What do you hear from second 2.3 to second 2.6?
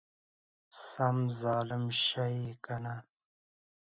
يې